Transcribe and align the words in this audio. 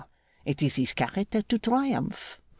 It 0.45 0.63
is 0.63 0.77
his 0.77 0.93
character 0.95 1.43
to 1.43 1.59
triumph! 1.59 2.41